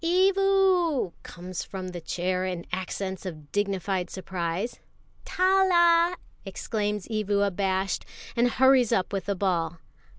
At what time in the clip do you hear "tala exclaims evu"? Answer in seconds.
5.25-7.45